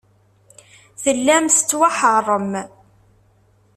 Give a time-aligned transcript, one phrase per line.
[1.03, 2.51] Tellam tettwaḥeṛṛem.